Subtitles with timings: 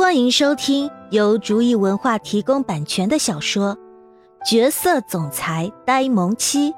[0.00, 3.76] 欢迎收听由竹意文化提供版权的小说
[4.50, 6.72] 《角色总裁呆萌妻》，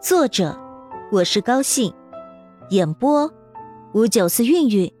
[0.00, 0.58] 作者
[1.12, 1.94] 我是高兴，
[2.70, 3.32] 演播
[3.94, 4.92] 五九四韵韵。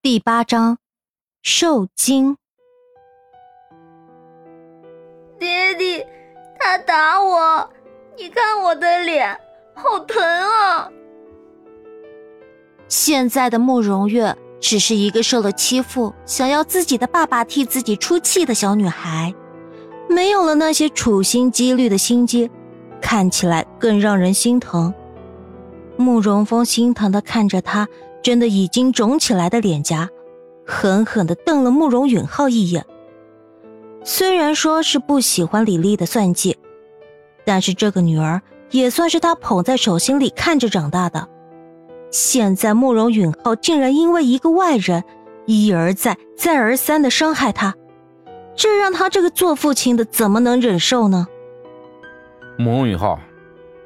[0.00, 0.78] 第八章，
[1.42, 2.36] 受惊。
[5.40, 6.06] 爹地，
[6.60, 7.68] 他打我，
[8.16, 9.36] 你看我的脸，
[9.74, 10.88] 好疼啊！
[12.88, 19.34] 现在的慕容月只是一个受了欺负、想要自己的爸爸替自己出气的小女孩，
[20.08, 22.50] 没有了那些处心积虑的心机，
[23.00, 24.94] 看起来更让人心疼。
[25.96, 27.88] 慕容峰心疼的看着她
[28.22, 30.08] 真的已经肿起来的脸颊，
[30.64, 32.84] 狠狠的瞪了慕容允浩一眼。
[34.04, 36.56] 虽然说是不喜欢李丽的算计，
[37.44, 41.28] 但是这个女儿也算是他捧在手心里看着长大的。
[42.16, 45.04] 现在慕容允浩竟然因为一个外人，
[45.44, 47.74] 一而再、再而三的伤害他，
[48.54, 51.26] 这让他这个做父亲的怎么能忍受呢？
[52.56, 53.20] 慕容允浩，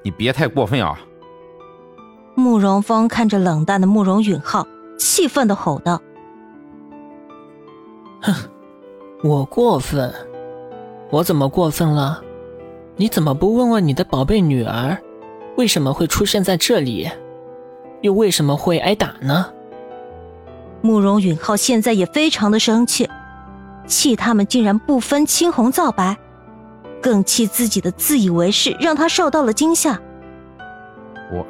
[0.05, 0.97] 你别太过分啊！
[2.37, 4.65] 慕容峰看着冷淡的慕容允浩，
[4.97, 6.01] 气愤的吼道
[8.23, 8.33] ：“哼，
[9.25, 10.15] 我过分？
[11.11, 12.23] 我怎么过分了？
[12.95, 14.97] 你怎么不问问你的宝贝女儿，
[15.57, 17.11] 为什么会出现在这里？”
[18.01, 19.47] 又为什么会挨打呢？
[20.83, 23.09] 慕容允浩现在也非常的生气，
[23.87, 26.17] 气他们竟然不分青红皂白，
[27.03, 30.01] 更气自己的自以为是让他受到了惊吓。
[31.31, 31.47] 我，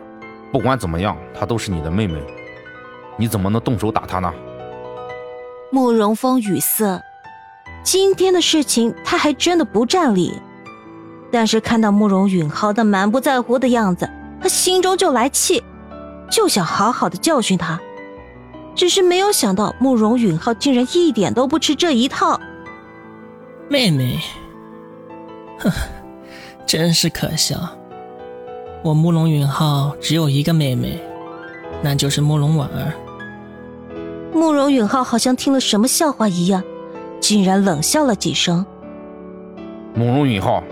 [0.51, 2.21] 不管怎么样，她都是你的妹妹，
[3.17, 4.33] 你怎么能动手打她呢？
[5.71, 7.01] 慕容峰语塞，
[7.85, 10.35] 今天的事情他还真的不占理，
[11.31, 15.63] 但是看到慕容允浩那满不在乎的样子，他心中就来气。
[16.31, 17.81] 就想好好的教训他，
[18.75, 22.41] 只是没有想到慕容允浩竟然一点都不吃这一套。
[23.69, 24.19] 妹妹，
[25.59, 25.71] 哼，
[26.65, 27.57] 真是可笑。
[28.83, 31.03] 我慕容允浩只有一个妹妹，
[31.83, 32.95] 那就是慕容婉儿。
[34.33, 36.63] 慕容允浩好像听了什么笑话一样，
[37.21, 38.65] 竟然冷笑了几声。
[39.95, 40.63] 慕容允浩，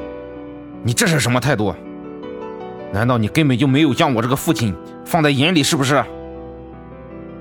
[0.85, 1.75] 你这是什么态度？
[2.91, 4.75] 难道你根本就没有将我这个父亲
[5.09, 6.05] 放在眼里，是不是？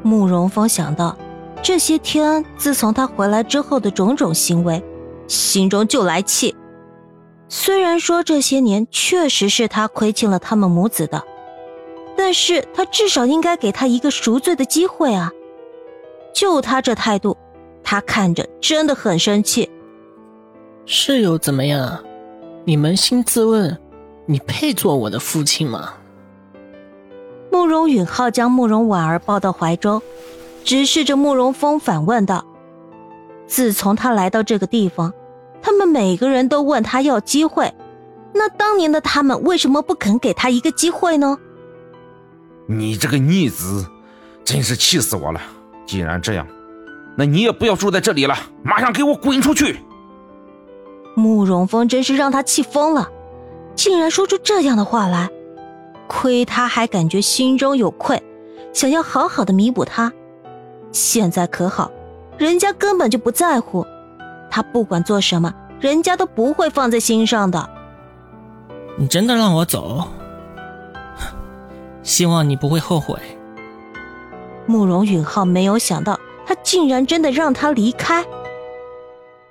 [0.02, 1.18] 慕容峰想到
[1.62, 4.82] 这些天自从他回来之后的种种行为，
[5.28, 6.56] 心中就来气。
[7.50, 11.22] 虽然说这些年确实是他亏欠了他们母子的，
[12.16, 15.30] 但是他至少应该给他一个赎罪的机会啊！
[16.34, 17.36] 就他这态度，
[17.84, 19.70] 他看着真的很生气。
[20.86, 22.02] 是又怎么样？
[22.64, 23.78] 你扪心自问。
[24.26, 25.94] 你配做我的父亲吗？
[27.58, 30.00] 慕容允浩将慕容婉儿抱到怀中，
[30.64, 32.46] 直视着慕容峰反问道
[33.48, 35.12] ：“自从他来到这个地方，
[35.60, 37.74] 他们每个人都问他要机会，
[38.32, 41.36] 那当年的他们为什么不肯给他一个机会呢？”
[42.68, 43.84] 你这个逆子，
[44.46, 45.42] 真是气死我了！
[45.88, 46.46] 既然这样，
[47.18, 49.80] 那你也不要住在这里了，马上给我滚出去！
[51.16, 53.10] 慕容峰真是让他气疯了。
[53.74, 55.28] 竟然说出这样的话来，
[56.08, 58.22] 亏他还感觉心中有愧，
[58.74, 60.12] 想要好好的弥补他。
[60.92, 61.92] 现在可好，
[62.38, 63.86] 人家根本就不在乎，
[64.50, 67.70] 他不管做什么，人家都不会放在心上的。
[68.98, 70.04] 你真的让我走？
[72.02, 73.20] 希望你不会后悔。
[74.66, 78.26] 慕容允浩没有想到，他竟然真的让他离开。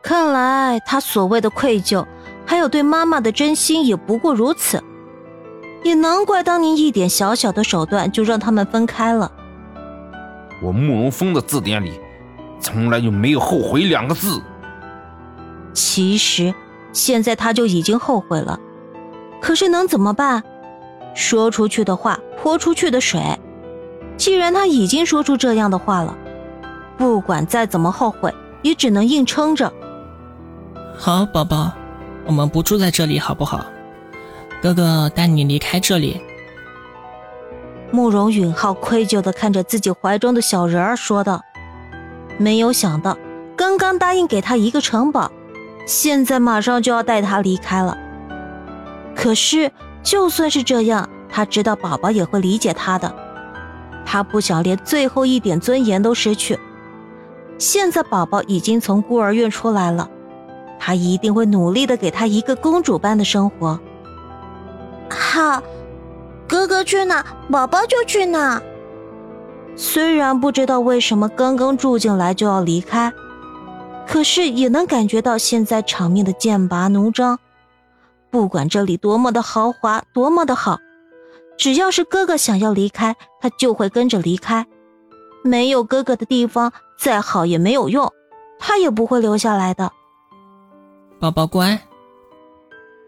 [0.03, 2.05] 看来他所谓的愧疚。
[2.49, 4.81] 还有对妈妈的真心也不过如此，
[5.86, 9.30] 也难怪当年一点小小的手段就让他们分开了。
[10.60, 12.00] 我慕容峰的字典里，
[12.58, 14.42] 从来就没有后悔两个字。
[15.72, 16.52] 其实，
[16.92, 18.58] 现在他就已经后悔了，
[19.41, 20.42] 可是能怎么办？
[21.14, 23.22] 说出去的话泼出去的水。
[24.16, 26.18] 既然他已经说出这样的话了，
[26.98, 29.72] 不管再怎么后悔，也只能硬撑着。
[30.98, 31.72] 好，宝宝。
[32.24, 33.65] 我们不住在这里好不好？
[34.66, 36.21] 哥哥带你离开这里。
[37.92, 41.41] 慕容允浩愧疚的看着自己怀中的小人儿，说道
[42.36, 43.16] ：“没有想到，
[43.54, 45.30] 刚刚答应给他一个城堡，
[45.86, 47.97] 现在马上就要带他离开了。
[49.15, 49.71] 可是，
[50.03, 53.15] 就算是这样，他知道宝宝也会理解他的。
[54.04, 56.59] 他不想连最后一点尊严都失去。
[57.57, 60.10] 现在宝宝已经从孤儿院出来了。”
[60.77, 63.78] 他一定会努力的给他一个公主般的生活。
[65.36, 65.62] 好，
[66.48, 68.62] 哥哥去哪，宝宝就去哪。
[69.77, 73.12] 虽然不知道为什么刚刚住进来就要离开，
[74.09, 77.38] 可是也能感觉到现在场面的剑拔弩张。
[78.30, 80.78] 不管这里多么的豪华，多么的好，
[81.59, 84.66] 只要是哥哥想要离开，他就会跟着离开。
[85.44, 88.10] 没有哥哥的地方，再好也没有用，
[88.59, 89.92] 他也不会留下来的。
[91.21, 91.78] 宝宝乖。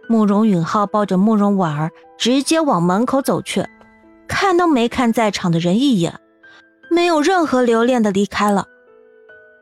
[0.08, 3.64] 慕容允浩抱着慕容婉儿，直接往门口走去，
[4.26, 6.18] 看都没看在场的人一眼，
[6.90, 8.66] 没有任何留恋的离开了。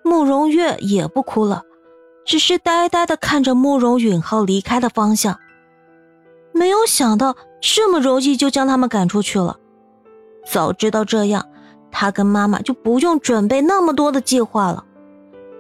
[0.05, 1.63] 慕容月也不哭了，
[2.25, 5.37] 只是呆呆的看着慕容允浩离开的方向。
[6.53, 9.57] 没有想到这么容易就将他们赶出去了。
[10.47, 11.45] 早知道这样，
[11.91, 14.85] 他跟妈妈就不用准备那么多的计划了。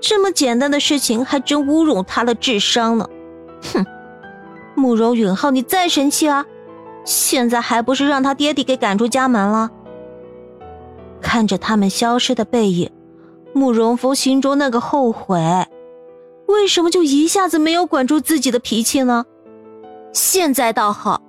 [0.00, 3.08] 这么简单的事情还真侮辱他的智商呢。
[3.72, 3.84] 哼，
[4.76, 6.46] 慕容允浩，你再生气啊！
[7.04, 9.70] 现在还不是让他爹地给赶出家门了？
[11.20, 12.90] 看着他们消失的背影，
[13.52, 15.40] 慕容峰心中那个后悔，
[16.46, 19.24] 为什么就一下子没有管住自己的脾气呢？
[20.12, 21.20] 现在倒好，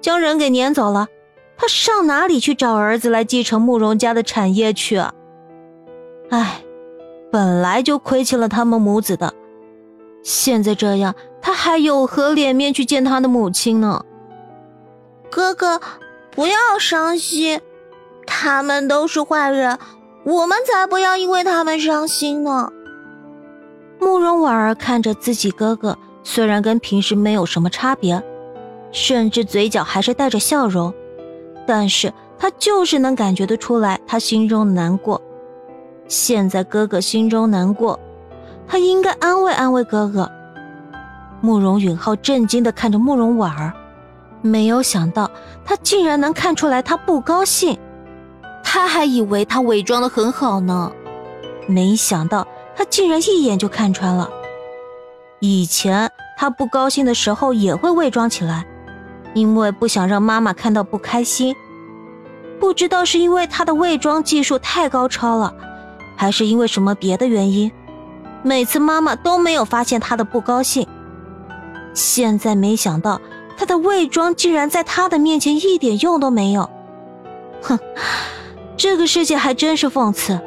[0.00, 1.08] 将人给撵走了，
[1.56, 5.14] 他上哪里去找儿子来继承慕容家的产业去啊？
[6.30, 6.62] 唉，
[7.30, 9.32] 本来就亏欠了他们母子的，
[10.22, 14.04] 现在这样，他还有何脸面去见他的母亲呢？
[15.30, 15.80] 哥哥，
[16.30, 17.60] 不要伤心，
[18.26, 19.78] 他们都是坏人，
[20.24, 22.70] 我们才不要因为他们伤心呢。
[23.98, 25.98] 慕容婉儿看着自己哥哥。
[26.24, 28.22] 虽然跟平时没有什么差别，
[28.92, 30.94] 甚至嘴角还是带着笑容，
[31.66, 35.20] 但是他就是能感觉得出来他心中的难过。
[36.06, 37.98] 现在哥哥心中难过，
[38.68, 40.30] 他应该安慰安慰哥哥。
[41.42, 43.72] 慕容允浩震惊的看着慕容婉儿，
[44.40, 45.30] 没有想到
[45.64, 47.76] 他竟然能看出来他不高兴，
[48.62, 50.92] 他还以为他伪装的很好呢，
[51.66, 52.46] 没想到
[52.76, 54.30] 他竟然一眼就看穿了。
[55.40, 56.08] 以前
[56.38, 58.64] 他不高兴的时候也会伪装起来，
[59.34, 61.54] 因为不想让妈妈看到不开心。
[62.60, 65.52] 不知道是因为他的伪装技术太高超了，
[66.16, 67.72] 还是因为什么别的原因，
[68.44, 70.86] 每次妈妈都没有发现他的不高兴。
[71.94, 73.20] 现在没想到
[73.56, 76.68] 他的伪装竟然在他的面前一点用都没有。
[77.62, 77.78] 哼，
[78.76, 80.40] 这个世界还真是讽刺。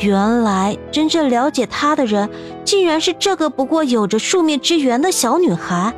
[0.00, 2.28] 原来真正了解他的人，
[2.64, 5.94] 竟然是这个不过有着数面之缘的小女孩。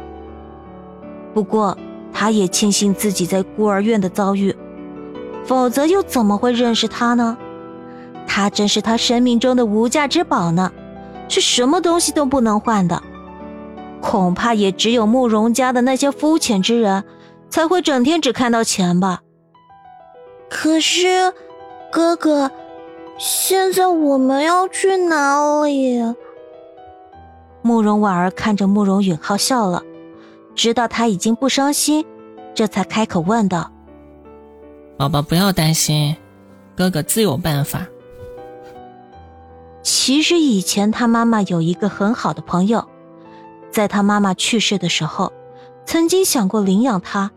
[1.34, 1.76] 不过，
[2.12, 4.54] 他也庆幸自己在孤儿院的遭遇，
[5.44, 7.36] 否则又怎么会认识他呢？
[8.26, 10.70] 他真是他生命中的无价之宝呢，
[11.28, 13.02] 是什么东西都不能换的。
[14.00, 17.04] 恐怕也只有慕容家的那些肤浅之人，
[17.50, 19.22] 才会整天只看到钱吧。
[20.48, 21.32] 可是，
[21.90, 22.50] 哥哥。
[23.18, 26.00] 现在我们要去哪里？
[27.62, 29.82] 慕容婉儿看着慕容允浩笑了，
[30.54, 32.06] 知道他已经不伤心，
[32.54, 33.72] 这才开口问道
[34.96, 36.14] ：“宝宝不要担心，
[36.76, 37.88] 哥哥自有办法。”
[39.82, 42.88] 其实以前他妈妈有一个很好的朋友，
[43.70, 45.32] 在他妈妈去世的时候，
[45.84, 47.30] 曾经想过领养他，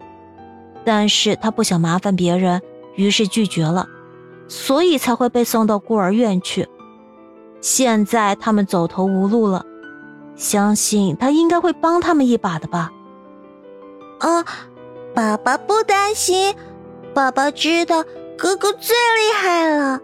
[0.84, 2.62] 但是他不想麻烦别人，
[2.96, 3.88] 于是拒绝了。
[4.48, 6.68] 所以才会被送到孤儿院去。
[7.62, 9.66] 现在他们走投无路了，
[10.36, 12.92] 相信他应该会帮他们一把的吧。
[14.20, 14.44] 啊，
[15.14, 16.54] 爸爸不担心，
[17.14, 18.04] 爸爸知道
[18.38, 20.02] 哥哥最厉害了。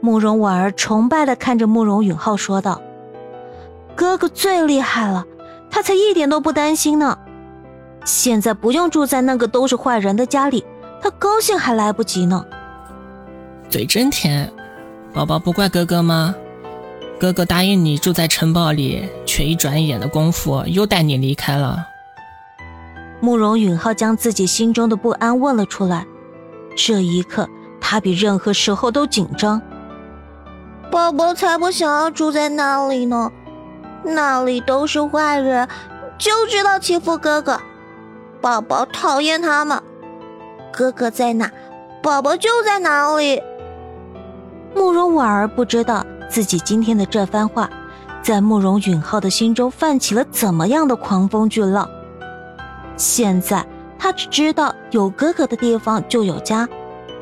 [0.00, 2.80] 慕容婉儿崇拜的看着慕容允浩说道
[3.94, 5.24] ：“哥哥最厉害了，
[5.70, 7.18] 他才一点都不担心呢。
[8.04, 10.64] 现在不用住在那个都是坏人的家里，
[11.00, 12.44] 他高兴还来不及呢。”
[13.68, 14.52] 嘴真甜，
[15.12, 16.34] 宝宝不怪哥哥吗？
[17.18, 21.86] 哥哥答应你住在城堡里，却一转眼的功夫又带你离开了。
[23.20, 26.04] 慕容允浩将自己心中的不安问了出来，
[26.76, 27.48] 这一刻
[27.80, 29.62] 他比任何时候都紧张。
[30.90, 33.30] 宝宝才不想要住在那里呢，
[34.04, 35.68] 那里都是坏人，
[36.18, 37.58] 就知道欺负哥哥。
[38.40, 39.80] 宝宝讨厌他们，
[40.72, 41.50] 哥哥在哪，
[42.02, 43.40] 宝宝就在哪里。
[44.74, 47.70] 慕容婉儿不知道自己今天的这番话，
[48.22, 51.88] 在慕容允浩的心中泛起了怎么样的狂风巨浪。
[52.96, 53.64] 现在
[53.98, 56.68] 她只知道有哥哥的地方就有家，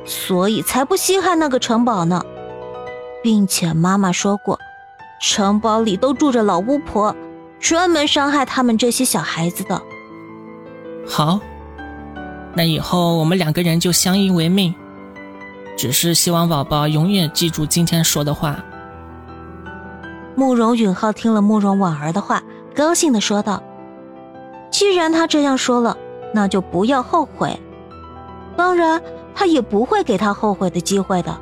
[0.06, 2.22] 所以才不稀罕那个城堡呢。
[3.22, 4.58] 并且妈妈说过，
[5.20, 7.14] 城堡里都住着老巫婆，
[7.60, 9.80] 专门伤害他们这些小孩子的。
[11.06, 11.38] 好，
[12.54, 14.74] 那以后我们两个人就相依为命。
[15.76, 18.64] 只是希望宝宝永远记住今天说的话。
[20.34, 22.42] 慕容允浩听了慕容婉儿的话，
[22.74, 23.62] 高兴的说道
[24.70, 25.96] ：“既然他这样说了，
[26.32, 27.60] 那就不要后悔。
[28.56, 29.02] 当然，
[29.34, 31.38] 他也不会给他后悔的机会的。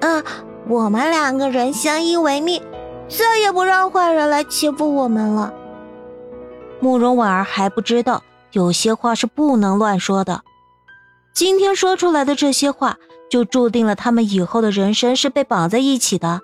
[0.00, 0.22] 嗯，
[0.68, 2.62] 我们两个人相依为命，
[3.08, 5.52] 再也不让坏人来欺负我们了。”
[6.80, 10.42] 慕容婉儿还不知道，有些话是不能乱说的。
[11.32, 12.98] 今天说出来的这些话，
[13.30, 16.40] 就注定了他们以后的人生是被绑在一起的。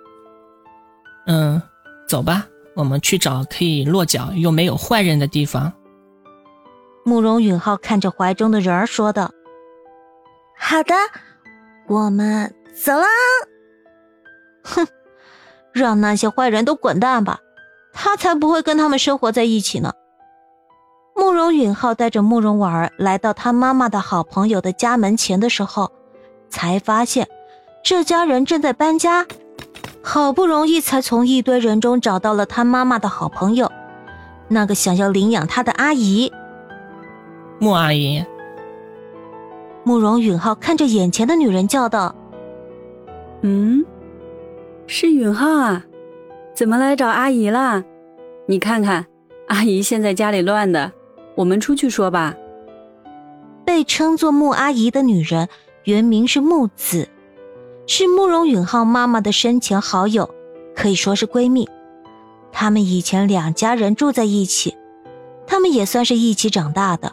[1.27, 1.61] 嗯，
[2.09, 5.73] 走吧，我们去找可以落脚又没有坏人的地方。
[7.05, 9.31] 慕容允浩看着怀中的人儿说道
[10.57, 10.95] ：“好的，
[11.87, 13.05] 我们走了。”
[14.75, 14.87] 哼，
[15.73, 17.41] 让那些坏人都滚蛋吧，
[17.93, 19.93] 他才不会跟他们生活在一起呢。
[21.17, 25.91] 慕容允浩带着慕容婉儿来到他妈妈的好朋友的家门前的时候，
[26.49, 27.27] 才发现
[27.83, 29.27] 这家人正在搬家。
[30.01, 33.71] 好不容易才从一堆人中找到了他妈妈的好朋友，
[34.47, 36.33] 那个想要领养他的阿姨。
[37.59, 38.25] 穆阿姨。
[39.83, 42.15] 慕容允浩看着眼前的女人叫道
[43.43, 43.85] ：“嗯，
[44.91, 45.85] 是允浩啊，
[46.55, 47.85] 怎么来找阿姨啦？
[48.47, 49.05] 你看看，
[49.49, 50.91] 阿姨现在家里乱的，
[51.35, 52.35] 我们出去说吧。”
[53.67, 55.47] 被称作穆阿姨的女人
[55.85, 57.07] 原名是穆子。
[57.87, 60.31] 是慕容允浩妈妈的生前好友，
[60.75, 61.69] 可以说是闺蜜。
[62.51, 64.75] 他们以前两家人住在一起，
[65.47, 67.13] 他们也算是一起长大的。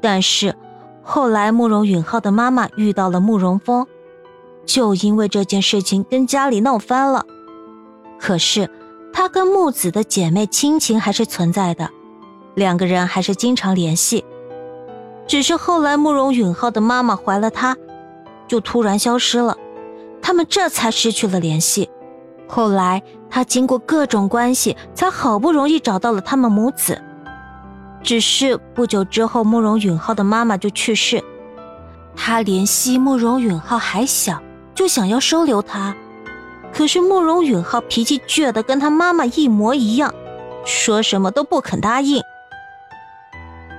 [0.00, 0.56] 但是
[1.02, 3.86] 后来慕容允浩的妈妈遇到了慕容峰，
[4.66, 7.24] 就因为这件事情跟家里闹翻了。
[8.18, 8.70] 可是
[9.12, 11.90] 他跟木子的姐妹亲情还是存在的，
[12.54, 14.24] 两个人还是经常联系。
[15.26, 17.76] 只是后来慕容允浩的妈妈怀了他，
[18.48, 19.56] 就突然消失了。
[20.20, 21.88] 他们这才失去了联系。
[22.46, 27.00] 后来，他经过各种关系，才好不容易找到了他们母子。
[28.02, 31.22] 只是不久之后，慕容允浩的妈妈就去世。
[32.16, 34.42] 他怜惜慕容允浩还小，
[34.80, 35.94] 就想要收留他。
[36.72, 40.14] 可是慕容允浩脾气倔得跟他妈妈一模一样，
[40.64, 42.22] 说什么都不肯答应。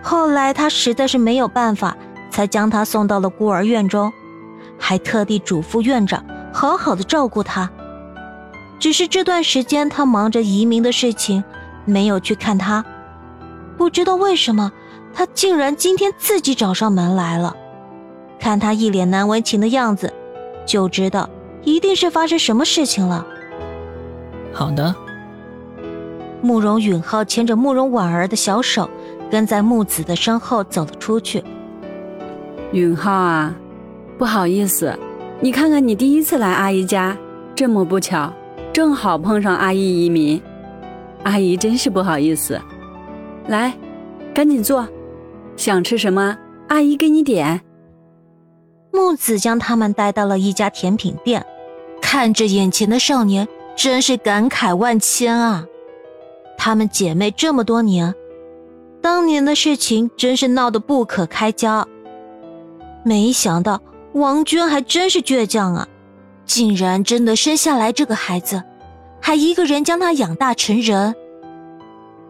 [0.04, 1.98] 后来他实在是没有办法，
[2.30, 4.14] 才将他送到了孤儿院中，
[4.78, 6.24] 还特地嘱咐院长。
[6.54, 7.68] 好好的照顾他，
[8.78, 11.44] 只是这段时间他忙着移民的事情，
[11.84, 12.86] 没有去看他。
[13.76, 14.72] 不知道为什么，
[15.16, 17.56] 他竟然今天自己找上门来了。
[18.40, 20.14] 看他一脸难为情的样子，
[20.66, 21.30] 就知道
[21.64, 23.26] 一定是发生什么事情了。
[24.54, 24.94] 好的。
[26.42, 28.90] 慕容允浩牵着慕容婉儿的小手，
[29.30, 31.44] 跟在木子的身后走了出去。
[32.72, 33.54] 允浩啊，
[34.18, 34.98] 不好意思。
[35.40, 37.16] 你看看，你第一次来阿姨家，
[37.54, 38.34] 这么不巧，
[38.74, 40.42] 正好碰上阿姨移民，
[41.24, 42.60] 阿姨真是不好意思。
[43.48, 43.74] 来，
[44.34, 44.88] 赶紧坐，
[45.56, 46.36] 想吃什么，
[46.70, 47.62] 阿姨给你点。
[48.92, 51.46] 木子将他们带到了一家甜品店，
[52.02, 55.66] 看着眼前的少年，真是感慨万千啊！
[56.58, 58.14] 她们姐妹这么多年，
[59.02, 61.88] 当年的事情真是闹得不可开交，
[63.04, 63.82] 没想到。
[64.14, 65.88] 王娟还真是倔强啊，
[66.46, 68.62] 竟然真的生下来这个孩子，
[69.22, 71.16] 还一个人将他养大成人。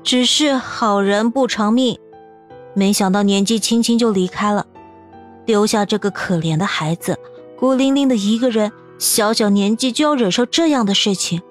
[0.04, 1.98] 只是好人不长命，
[2.76, 4.68] 没想到年纪轻轻就离开了，
[5.46, 7.18] 留下这个可怜的孩子，
[7.58, 11.42] 孤零零的一个人，小小年纪就要忍受这样的事情。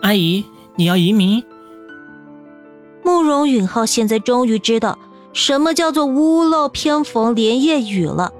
[0.00, 0.44] 阿姨，
[0.76, 1.42] 你要移民？
[3.04, 4.98] 慕容允浩现在终于知道
[5.32, 8.32] 什么叫做屋漏偏逢连夜雨了。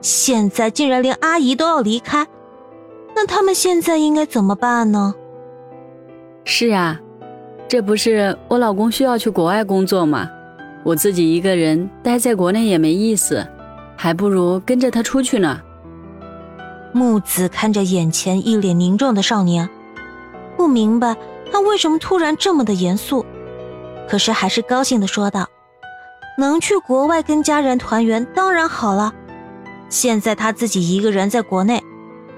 [0.00, 2.26] 现在竟然连阿姨都要离开，
[3.14, 5.14] 那他们现在应该怎么办呢？
[6.44, 7.00] 是啊，
[7.68, 10.28] 这不是我老公需要去国外工作吗？
[10.84, 13.46] 我自己一个人待在国内也没意思，
[14.02, 15.60] 还不如跟着他出去呢。
[16.92, 19.70] 木子看着眼前一脸凝重的少年，
[20.56, 21.16] 不明白
[21.52, 23.24] 他为什么突然这么的严肃，
[24.08, 25.46] 可是还是高兴的说道
[26.36, 29.14] ：“能去国外跟家人团圆，当然好了。”
[29.88, 31.80] 现在他自己一个人在国内，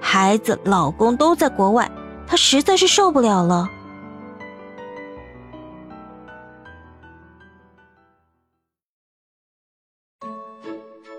[0.03, 1.91] 孩子、老公都在国外，
[2.27, 3.71] 他实在是受不了了。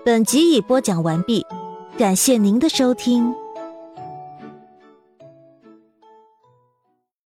[0.06, 1.44] 本集已播讲完毕，
[1.98, 3.34] 感谢您的收听。